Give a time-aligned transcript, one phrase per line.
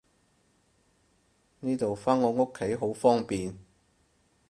[1.59, 3.55] 呢度返我屋企好方便